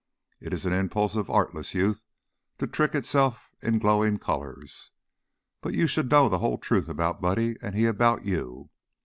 [0.41, 2.01] It is an impulse of artless youth
[2.57, 4.89] to trick itself in glowing colors,
[5.61, 8.71] but you should know the whole truth about Buddy and he about you.